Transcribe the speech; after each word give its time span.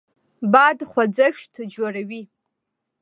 باد 0.53 0.77
خوځښت 0.89 1.53
جوړوي. 1.73 2.23